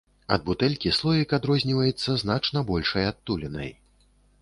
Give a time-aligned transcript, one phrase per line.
[0.37, 3.71] Ад бутэлькі слоік адрозніваецца значна большай адтулінай.